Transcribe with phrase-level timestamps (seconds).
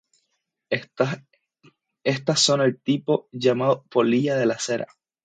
[2.03, 4.87] Estas son del tipo llamado polilla de la cera.